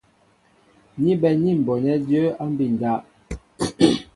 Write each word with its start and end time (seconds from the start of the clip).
Ni 1.03 1.11
bɛ̌n 1.21 1.35
ní 1.43 1.51
m̀bonɛ́ 1.59 1.97
jə̌ 2.07 2.23
á 2.41 2.45
mbí' 2.51 2.73
ndáp. 2.73 3.01